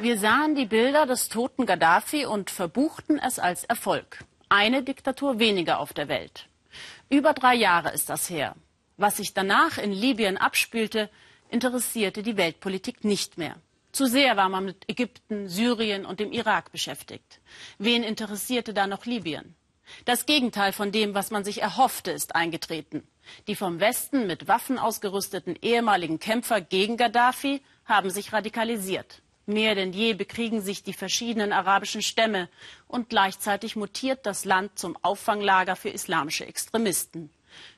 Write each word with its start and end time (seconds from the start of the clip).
Wir 0.00 0.16
sahen 0.16 0.54
die 0.54 0.66
Bilder 0.66 1.06
des 1.06 1.28
toten 1.28 1.66
Gaddafi 1.66 2.24
und 2.24 2.50
verbuchten 2.50 3.18
es 3.18 3.40
als 3.40 3.64
Erfolg. 3.64 4.24
Eine 4.48 4.84
Diktatur 4.84 5.40
weniger 5.40 5.80
auf 5.80 5.92
der 5.92 6.06
Welt. 6.06 6.46
Über 7.08 7.32
drei 7.32 7.56
Jahre 7.56 7.90
ist 7.90 8.08
das 8.08 8.30
her. 8.30 8.54
Was 8.96 9.16
sich 9.16 9.34
danach 9.34 9.76
in 9.76 9.90
Libyen 9.90 10.36
abspielte, 10.36 11.10
interessierte 11.50 12.22
die 12.22 12.36
Weltpolitik 12.36 13.02
nicht 13.02 13.38
mehr. 13.38 13.56
Zu 13.90 14.06
sehr 14.06 14.36
war 14.36 14.48
man 14.48 14.66
mit 14.66 14.88
Ägypten, 14.88 15.48
Syrien 15.48 16.06
und 16.06 16.20
dem 16.20 16.30
Irak 16.30 16.70
beschäftigt. 16.70 17.40
Wen 17.78 18.04
interessierte 18.04 18.72
da 18.72 18.86
noch 18.86 19.04
Libyen? 19.04 19.56
Das 20.04 20.26
Gegenteil 20.26 20.72
von 20.72 20.92
dem, 20.92 21.14
was 21.14 21.32
man 21.32 21.42
sich 21.42 21.60
erhoffte, 21.60 22.12
ist 22.12 22.36
eingetreten. 22.36 23.02
Die 23.48 23.56
vom 23.56 23.80
Westen 23.80 24.28
mit 24.28 24.46
Waffen 24.46 24.78
ausgerüsteten 24.78 25.56
ehemaligen 25.60 26.20
Kämpfer 26.20 26.60
gegen 26.60 26.96
Gaddafi 26.96 27.62
haben 27.84 28.10
sich 28.10 28.32
radikalisiert. 28.32 29.22
Mehr 29.48 29.74
denn 29.74 29.94
je 29.94 30.12
bekriegen 30.12 30.60
sich 30.60 30.82
die 30.82 30.92
verschiedenen 30.92 31.54
arabischen 31.54 32.02
Stämme 32.02 32.50
und 32.86 33.08
gleichzeitig 33.08 33.76
mutiert 33.76 34.26
das 34.26 34.44
Land 34.44 34.78
zum 34.78 34.94
Auffanglager 35.00 35.74
für 35.74 35.88
islamische 35.88 36.46
Extremisten. 36.46 37.30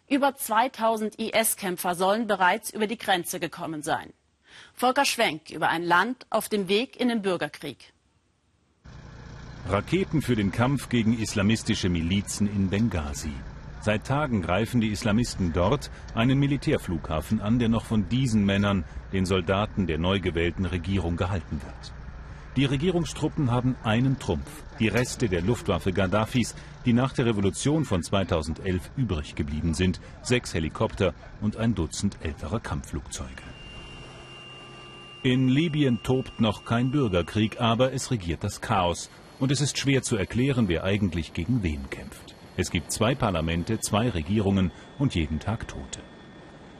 Über 0.09 0.35
2000 0.35 1.15
IS-Kämpfer 1.21 1.95
sollen 1.95 2.27
bereits 2.27 2.71
über 2.71 2.89
die 2.89 2.99
Grenze 2.99 3.39
gekommen 3.39 3.85
sein. 3.85 4.13
Volker 4.75 5.05
Schwenk 5.05 5.51
über 5.51 5.69
ein 5.69 5.85
Land 5.85 6.27
auf 6.29 6.49
dem 6.49 6.67
Weg 6.67 6.99
in 6.99 7.07
den 7.07 7.23
Bürgerkrieg. 7.23 7.93
Raketen 9.69 10.23
für 10.23 10.35
den 10.35 10.51
Kampf 10.51 10.89
gegen 10.89 11.17
islamistische 11.17 11.89
Milizen 11.89 12.49
in 12.49 12.69
Benghazi. 12.69 13.33
Seit 13.83 14.05
Tagen 14.05 14.43
greifen 14.43 14.83
die 14.83 14.91
Islamisten 14.91 15.55
dort 15.55 15.91
einen 16.15 16.39
Militärflughafen 16.39 17.41
an, 17.41 17.59
der 17.59 17.71
noch 17.71 17.87
von 17.87 18.09
diesen 18.11 18.45
Männern, 18.45 18.85
den 19.13 19.25
Soldaten 19.25 19.87
der 19.87 19.97
neu 19.97 20.21
gewählten 20.21 20.67
Regierung, 20.67 21.17
gehalten 21.17 21.63
wird. 21.65 21.93
Die 22.57 22.67
Regierungstruppen 22.67 23.51
haben 23.51 23.77
einen 23.83 24.19
Trumpf, 24.19 24.65
die 24.81 24.89
Reste 24.89 25.29
der 25.29 25.41
Luftwaffe 25.41 25.93
Gaddafis, 25.93 26.55
die 26.85 26.93
nach 26.93 27.15
der 27.15 27.25
Revolution 27.25 27.87
von 27.87 28.03
2011 28.03 28.91
übrig 28.97 29.35
geblieben 29.35 29.73
sind, 29.73 30.01
sechs 30.21 30.53
Helikopter 30.53 31.15
und 31.41 31.57
ein 31.57 31.75
Dutzend 31.75 32.19
älterer 32.21 32.61
Kampfflugzeuge. 32.61 33.31
In 35.23 35.49
Libyen 35.49 36.03
tobt 36.03 36.41
noch 36.41 36.65
kein 36.65 36.91
Bürgerkrieg, 36.91 37.61
aber 37.61 37.93
es 37.95 38.11
regiert 38.11 38.43
das 38.43 38.61
Chaos. 38.61 39.11
Und 39.39 39.53
es 39.53 39.61
ist 39.61 39.79
schwer 39.79 40.03
zu 40.03 40.17
erklären, 40.17 40.69
wer 40.69 40.85
eigentlich 40.85 41.33
gegen 41.33 41.63
wen 41.63 41.89
kämpft. 41.89 42.35
Es 42.61 42.71
gibt 42.71 42.93
zwei 42.93 43.15
Parlamente, 43.15 43.81
zwei 43.81 44.11
Regierungen 44.11 44.71
und 44.99 45.15
jeden 45.15 45.41
Tag 45.41 45.67
Tote. 45.67 46.01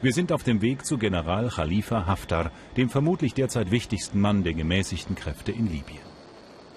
Wir 0.03 0.13
sind 0.13 0.31
auf 0.31 0.43
dem 0.43 0.61
Weg 0.61 0.85
zu 0.85 0.99
General 0.99 1.49
Khalifa 1.49 2.05
Haftar, 2.05 2.51
dem 2.77 2.87
vermutlich 2.87 3.33
derzeit 3.33 3.71
wichtigsten 3.71 4.21
Mann 4.21 4.43
der 4.43 4.53
gemäßigten 4.53 5.15
Kräfte 5.15 5.51
in 5.51 5.65
Libyen. 5.65 6.05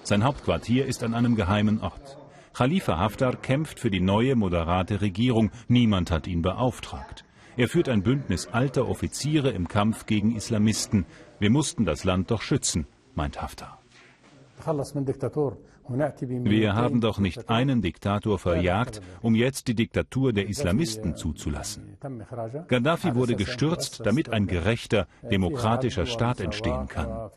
Sein 0.01 0.23
Hauptquartier 0.23 0.87
ist 0.87 1.03
an 1.03 1.13
einem 1.13 1.35
geheimen 1.35 1.81
Ort. 1.81 2.17
Khalifa 2.55 2.97
Haftar 2.97 3.35
kämpft 3.35 3.79
für 3.79 3.91
die 3.91 4.01
neue 4.01 4.35
moderate 4.35 5.01
Regierung. 5.01 5.51
Niemand 5.67 6.09
hat 6.09 6.25
ihn 6.25 6.41
beauftragt. 6.41 7.25
Er 7.57 7.67
führt 7.67 7.89
ein 7.89 8.01
Bündnis 8.01 8.47
alter 8.47 8.89
Offiziere 8.89 9.51
im 9.51 9.67
Kampf 9.67 10.07
gegen 10.07 10.35
Islamisten. 10.35 11.05
Wir 11.37 11.51
mussten 11.51 11.85
das 11.85 12.05
Land 12.05 12.31
doch 12.31 12.41
schützen, 12.41 12.87
meint 13.13 13.39
Haftar. 13.39 13.84
Wir 15.87 16.73
haben 16.73 17.01
doch 17.01 17.19
nicht 17.19 17.49
einen 17.49 17.81
Diktator 17.81 18.39
verjagt, 18.39 19.01
um 19.21 19.35
jetzt 19.35 19.67
die 19.67 19.75
Diktatur 19.75 20.33
der 20.33 20.47
Islamisten 20.49 21.15
zuzulassen. 21.15 21.97
Gaddafi 22.67 23.13
wurde 23.13 23.35
gestürzt, 23.35 24.01
damit 24.03 24.29
ein 24.29 24.47
gerechter, 24.47 25.07
demokratischer 25.29 26.07
Staat 26.07 26.39
entstehen 26.39 26.87
kann. 26.87 27.29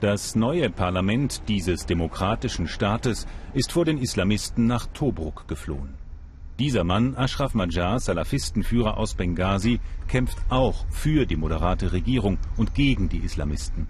Das 0.00 0.34
neue 0.34 0.68
Parlament 0.68 1.42
dieses 1.48 1.86
demokratischen 1.86 2.66
Staates 2.66 3.26
ist 3.54 3.70
vor 3.70 3.84
den 3.84 3.98
Islamisten 3.98 4.66
nach 4.66 4.86
Tobruk 4.88 5.46
geflohen. 5.46 5.94
Dieser 6.58 6.82
Mann, 6.82 7.16
Ashraf 7.16 7.54
Majar, 7.54 8.00
Salafistenführer 8.00 8.98
aus 8.98 9.14
Benghazi, 9.14 9.80
kämpft 10.08 10.38
auch 10.48 10.84
für 10.90 11.24
die 11.26 11.36
moderate 11.36 11.92
Regierung 11.92 12.38
und 12.56 12.74
gegen 12.74 13.08
die 13.08 13.18
Islamisten. 13.18 13.86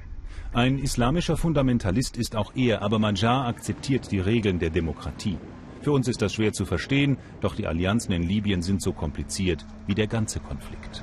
Ein 0.55 0.77
islamischer 0.77 1.39
Fundamentalist 1.39 2.19
ist 2.19 2.37
auch 2.37 2.53
er, 2.55 2.83
aber 2.83 2.99
Majar 2.99 3.47
akzeptiert 3.47 4.13
die 4.13 4.21
Regeln 4.21 4.59
der 4.59 4.69
Demokratie. 4.69 5.39
Für 5.81 5.93
uns 5.93 6.09
ist 6.09 6.21
das 6.21 6.35
schwer 6.35 6.53
zu 6.53 6.67
verstehen, 6.67 7.17
doch 7.41 7.57
die 7.57 7.67
Allianzen 7.67 8.13
in 8.13 8.23
Libyen 8.23 8.61
sind 8.61 8.83
so 8.83 8.93
kompliziert 8.93 9.65
wie 9.87 9.95
der 9.95 10.09
ganze 10.09 10.41
Konflikt. 10.41 11.03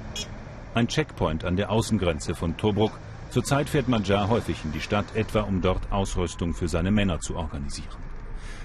Ein 0.76 0.88
Checkpoint 0.88 1.46
an 1.46 1.56
der 1.56 1.72
Außengrenze 1.72 2.36
von 2.36 2.58
Tobruk. 2.58 2.92
Zurzeit 3.32 3.70
fährt 3.70 3.88
Majar 3.88 4.30
häufig 4.30 4.64
in 4.64 4.72
die 4.72 4.82
Stadt, 4.82 5.16
etwa 5.16 5.42
um 5.42 5.62
dort 5.62 5.92
Ausrüstung 5.92 6.54
für 6.54 6.68
seine 6.68 6.92
Männer 6.92 7.20
zu 7.20 7.36
organisieren. 7.36 8.09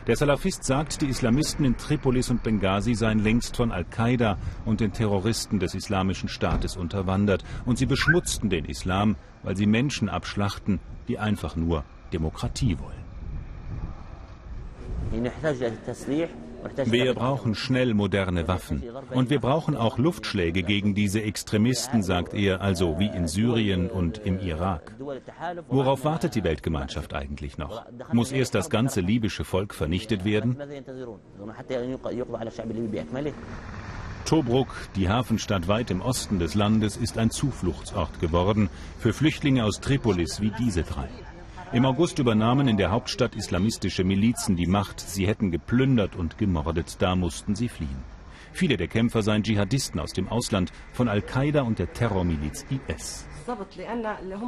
Der 0.06 0.16
Salafist 0.16 0.64
sagt, 0.64 1.00
die 1.00 1.06
Islamisten 1.06 1.64
in 1.64 1.78
Tripolis 1.78 2.28
und 2.28 2.42
Benghazi 2.42 2.94
seien 2.94 3.20
längst 3.20 3.56
von 3.56 3.72
Al-Qaida 3.72 4.36
und 4.66 4.80
den 4.80 4.92
Terroristen 4.92 5.58
des 5.60 5.74
Islamischen 5.74 6.28
Staates 6.28 6.76
unterwandert 6.76 7.42
und 7.64 7.78
sie 7.78 7.86
beschmutzten 7.86 8.50
den 8.50 8.66
Islam, 8.66 9.16
weil 9.42 9.56
sie 9.56 9.64
Menschen 9.64 10.10
abschlachten, 10.10 10.78
die 11.08 11.18
einfach 11.18 11.56
nur 11.56 11.84
Demokratie 12.12 12.76
wollen. 12.78 12.92
Wir 16.86 17.14
brauchen 17.14 17.54
schnell 17.54 17.94
moderne 17.94 18.48
Waffen. 18.48 18.82
Und 19.12 19.30
wir 19.30 19.40
brauchen 19.40 19.76
auch 19.76 19.98
Luftschläge 19.98 20.62
gegen 20.62 20.94
diese 20.94 21.22
Extremisten, 21.22 22.02
sagt 22.02 22.34
er, 22.34 22.60
also 22.60 22.98
wie 22.98 23.06
in 23.06 23.28
Syrien 23.28 23.90
und 23.90 24.18
im 24.18 24.38
Irak. 24.38 24.94
Worauf 25.68 26.04
wartet 26.04 26.34
die 26.34 26.44
Weltgemeinschaft 26.44 27.14
eigentlich 27.14 27.58
noch? 27.58 27.84
Muss 28.12 28.32
erst 28.32 28.54
das 28.54 28.70
ganze 28.70 29.00
libysche 29.00 29.44
Volk 29.44 29.74
vernichtet 29.74 30.24
werden? 30.24 30.56
Tobruk, 34.24 34.68
die 34.96 35.08
Hafenstadt 35.08 35.68
weit 35.68 35.90
im 35.90 36.00
Osten 36.00 36.38
des 36.38 36.54
Landes, 36.54 36.96
ist 36.96 37.18
ein 37.18 37.30
Zufluchtsort 37.30 38.20
geworden 38.20 38.70
für 38.98 39.12
Flüchtlinge 39.12 39.64
aus 39.64 39.80
Tripolis 39.80 40.40
wie 40.40 40.50
diese 40.58 40.82
drei. 40.82 41.08
Im 41.72 41.84
August 41.84 42.18
übernahmen 42.18 42.68
in 42.68 42.76
der 42.76 42.90
Hauptstadt 42.90 43.34
islamistische 43.34 44.04
Milizen 44.04 44.56
die 44.56 44.66
Macht. 44.66 45.00
Sie 45.00 45.26
hätten 45.26 45.50
geplündert 45.50 46.14
und 46.14 46.38
gemordet. 46.38 46.96
Da 47.00 47.16
mussten 47.16 47.54
sie 47.54 47.68
fliehen. 47.68 48.04
Viele 48.52 48.76
der 48.76 48.86
Kämpfer 48.86 49.22
seien 49.22 49.42
Dschihadisten 49.42 49.98
aus 49.98 50.12
dem 50.12 50.28
Ausland, 50.28 50.72
von 50.92 51.08
Al-Qaida 51.08 51.62
und 51.62 51.80
der 51.80 51.92
Terrormiliz 51.92 52.64
IS. 52.70 53.26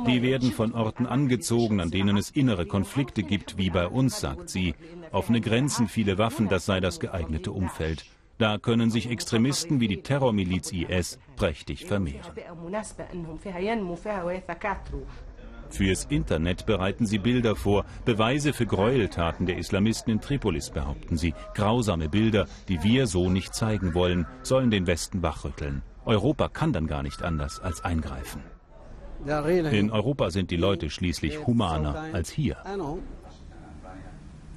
Die 0.06 0.22
werden 0.22 0.53
von 0.53 0.72
Orten 0.72 1.06
angezogen, 1.06 1.81
an 1.81 1.91
denen 1.91 2.16
es 2.16 2.31
innere 2.31 2.66
Konflikte 2.66 3.25
gibt, 3.25 3.59
wie 3.59 3.71
bei 3.71 3.88
uns, 3.88 4.21
sagt 4.21 4.48
sie. 4.48 4.75
Offene 5.10 5.41
Grenzen, 5.41 5.88
viele 5.88 6.19
Waffen, 6.19 6.48
das 6.48 6.66
sei 6.66 6.78
das 6.81 7.00
geeignete 7.00 7.50
Umfeld. 7.50 8.06
Da 8.38 8.59
können 8.59 8.91
sich 8.91 9.10
Extremisten 9.10 9.81
wie 9.81 9.88
die 9.88 10.03
Terrormiliz 10.03 10.71
IS 10.71 11.19
prächtig 11.37 11.87
vermehren. 11.87 12.21
Fürs 15.71 16.04
Internet 16.04 16.66
bereiten 16.66 17.06
sie 17.06 17.19
Bilder 17.19 17.56
vor, 17.56 17.84
Beweise 18.04 18.53
für 18.53 18.66
Gräueltaten 18.66 19.47
der 19.47 19.59
Islamisten 19.59 20.12
in 20.12 20.21
Tripolis, 20.21 20.71
behaupten 20.71 21.16
sie. 21.16 21.34
Grausame 21.54 22.09
Bilder, 22.09 22.47
die 22.69 22.82
wir 22.82 23.06
so 23.06 23.28
nicht 23.31 23.54
zeigen 23.54 23.94
wollen, 23.94 24.27
sollen 24.43 24.71
den 24.71 24.87
Westen 24.87 25.22
wachrütteln. 25.22 25.82
Europa 26.04 26.49
kann 26.49 26.72
dann 26.72 26.87
gar 26.87 27.03
nicht 27.03 27.22
anders 27.22 27.60
als 27.60 27.84
eingreifen. 27.84 28.43
In 29.72 29.91
Europa 29.91 30.31
sind 30.31 30.50
die 30.50 30.56
Leute 30.56 30.91
schließlich 30.91 31.47
humaner 31.47 32.06
als 32.12 32.31
hier. 32.31 32.59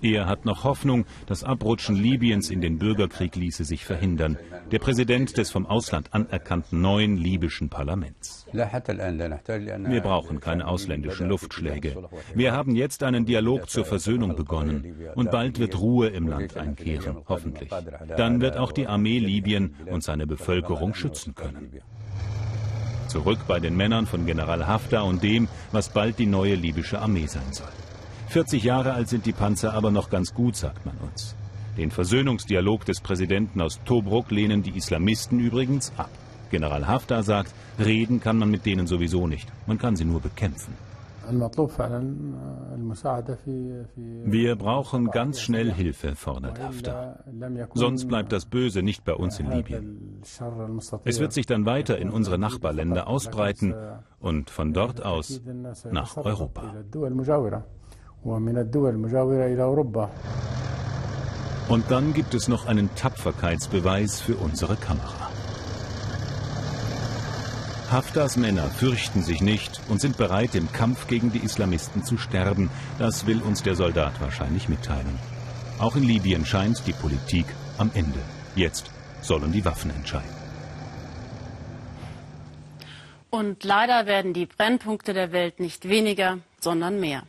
Er 0.02 0.28
hat 0.28 0.46
noch 0.46 0.64
Hoffnung, 0.64 1.06
das 1.26 1.44
Abrutschen 1.44 1.96
Libyens 1.96 2.50
in 2.50 2.62
den 2.62 2.78
Bürgerkrieg 2.78 3.36
ließe 3.36 3.66
sich 3.66 3.84
verhindern. 3.84 4.38
Der 4.72 4.80
Präsident 4.80 5.38
des 5.38 5.52
vom 5.52 5.66
Ausland 5.66 6.14
anerkannten 6.14 6.82
neuen 6.82 7.18
libyschen 7.18 7.70
Parlaments. 7.70 8.46
Wir 8.52 10.02
brauchen 10.02 10.40
keine 10.40 10.68
ausländischen 10.68 11.28
Luftschläge. 11.28 11.98
Wir 12.34 12.54
haben 12.54 12.76
jetzt 12.76 13.04
einen 13.04 13.26
Dialog 13.26 13.70
zur 13.70 13.84
Versöhnung 13.84 14.36
begonnen. 14.36 14.96
Und 15.16 15.32
bald 15.32 15.60
wird 15.60 15.80
Ruhe 15.80 16.08
im 16.08 16.28
Land 16.28 16.56
einkehren, 16.56 17.18
hoffentlich. 17.28 17.70
Dann 18.16 18.42
wird 18.42 18.58
auch 18.58 18.72
die 18.72 18.88
Armee 18.88 19.20
Libyen 19.20 19.76
und 19.92 20.04
seine 20.04 20.28
Bevölkerung 20.28 20.94
schützen 20.94 21.36
können. 21.36 21.82
Zurück 23.08 23.40
bei 23.48 23.60
den 23.60 23.76
Männern 23.76 24.06
von 24.06 24.26
General 24.26 24.68
Haftar 24.68 25.04
und 25.04 25.24
dem, 25.24 25.48
was 25.72 25.90
bald 25.90 26.20
die 26.20 26.28
neue 26.28 26.54
libysche 26.56 27.00
Armee 27.00 27.26
sein 27.26 27.52
soll. 27.52 27.68
40 28.30 28.64
Jahre 28.64 28.94
alt 28.94 29.10
sind 29.10 29.26
die 29.26 29.32
Panzer 29.32 29.74
aber 29.74 29.90
noch 29.90 30.12
ganz 30.12 30.36
gut, 30.36 30.56
sagt 30.56 30.86
man 30.86 30.96
uns. 30.98 31.36
Den 31.78 31.90
Versöhnungsdialog 31.90 32.86
des 32.86 33.02
Präsidenten 33.02 33.60
aus 33.60 33.80
Tobruk 33.86 34.30
lehnen 34.30 34.62
die 34.62 34.78
Islamisten 34.78 35.40
übrigens 35.40 35.92
ab. 35.98 36.12
General 36.52 36.88
Haftar 36.88 37.24
sagt, 37.24 37.52
reden 37.80 38.20
kann 38.20 38.38
man 38.38 38.52
mit 38.52 38.68
denen 38.68 38.86
sowieso 38.86 39.26
nicht. 39.26 39.48
Man 39.66 39.80
kann 39.80 39.96
sie 39.96 40.06
nur 40.06 40.22
bekämpfen. 40.22 40.76
Wir 44.26 44.56
brauchen 44.56 45.12
ganz 45.12 45.42
schnell 45.42 45.72
Hilfe, 45.72 46.16
fordert 46.16 46.60
Haftar. 46.60 47.24
Sonst 47.74 48.08
bleibt 48.08 48.32
das 48.32 48.46
Böse 48.46 48.84
nicht 48.84 49.06
bei 49.06 49.14
uns 49.14 49.40
in 49.40 49.50
Libyen. 49.50 50.22
Es 51.04 51.20
wird 51.20 51.34
sich 51.34 51.48
dann 51.48 51.66
weiter 51.66 51.98
in 51.98 52.12
unsere 52.12 52.38
Nachbarländer 52.38 53.08
ausbreiten 53.08 53.74
und 54.20 54.52
von 54.52 54.74
dort 54.74 55.04
aus 55.04 55.42
nach 55.92 56.16
Europa. 56.18 56.76
Und 61.70 61.92
dann 61.92 62.14
gibt 62.14 62.34
es 62.34 62.48
noch 62.48 62.66
einen 62.66 62.94
Tapferkeitsbeweis 62.96 64.20
für 64.20 64.36
unsere 64.36 64.76
Kamera. 64.76 65.30
Haftars 67.92 68.38
Männer 68.38 68.64
fürchten 68.64 69.24
sich 69.24 69.42
nicht 69.42 69.82
und 69.90 70.00
sind 70.02 70.18
bereit, 70.18 70.54
im 70.54 70.72
Kampf 70.72 71.08
gegen 71.08 71.32
die 71.32 71.40
Islamisten 71.40 72.04
zu 72.04 72.18
sterben. 72.18 72.70
Das 73.00 73.26
will 73.26 73.42
uns 73.42 73.64
der 73.64 73.76
Soldat 73.76 74.20
wahrscheinlich 74.22 74.70
mitteilen. 74.70 75.18
Auch 75.80 75.96
in 75.96 76.04
Libyen 76.04 76.46
scheint 76.46 76.86
die 76.86 76.94
Politik 76.94 77.46
am 77.78 77.90
Ende. 77.94 78.20
Jetzt 78.56 78.92
sollen 79.22 79.52
die 79.52 79.66
Waffen 79.66 79.92
entscheiden. 79.92 80.30
Und 83.32 83.64
leider 83.64 84.06
werden 84.06 84.34
die 84.34 84.46
Brennpunkte 84.46 85.14
der 85.14 85.32
Welt 85.32 85.60
nicht 85.60 85.88
weniger, 85.88 86.40
sondern 86.60 87.00
mehr. 87.00 87.24